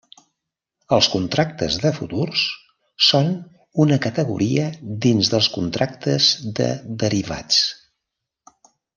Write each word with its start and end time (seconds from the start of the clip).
Els 0.95 1.07
contractes 1.15 1.75
de 1.83 1.89
futurs 1.97 2.45
són 3.07 3.29
una 3.83 3.99
categoria 4.05 4.65
dins 5.07 5.29
dels 5.35 5.49
contractes 5.59 6.31
de 6.61 6.69
derivats. 7.05 7.61